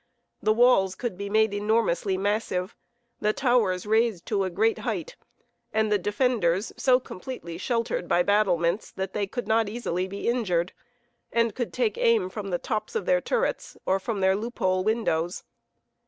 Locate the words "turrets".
13.21-13.77